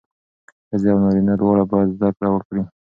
ښځې 0.69 0.87
او 0.93 0.99
نارینه 1.03 1.33
دواړه 1.37 1.63
باید 1.71 1.93
زدهکړه 1.95 2.29
وکړي. 2.31 2.63